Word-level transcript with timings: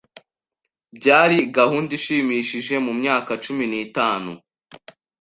Byari 0.97 1.37
gahunda 1.57 1.91
ishimishije 1.99 2.73
mumyaka 2.85 3.31
cumi 3.43 3.65
n'itanu. 3.71 4.31